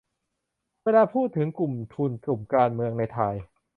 [0.83, 3.35] เวลาพูดถึง กลุ่มทุน กลุ่มการเมือง ในไทย